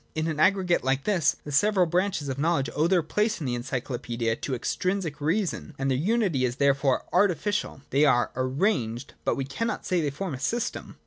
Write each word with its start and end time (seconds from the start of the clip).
In 0.15 0.25
an 0.25 0.39
aggregate 0.39 0.83
like 0.83 1.03
this, 1.03 1.35
the 1.43 1.51
several 1.51 1.85
branches 1.85 2.27
of 2.27 2.39
knowledge 2.39 2.71
owe 2.75 2.87
their 2.87 3.03
place 3.03 3.39
in 3.39 3.45
the 3.45 3.53
ency 3.53 3.79
clopaedia 3.79 4.35
to 4.41 4.55
extrinsic 4.55 5.21
reasons, 5.21 5.75
and 5.77 5.91
their 5.91 5.97
unity 5.99 6.43
is 6.43 6.55
there 6.55 6.73
fore 6.73 7.03
artificial: 7.13 7.83
they 7.91 8.03
are 8.03 8.31
arranged, 8.35 9.13
but 9.23 9.35
we 9.37 9.45
cannot 9.45 9.85
say 9.85 10.01
they 10.01 10.09
form 10.09 10.33
a 10.33 10.39
system. 10.39 10.97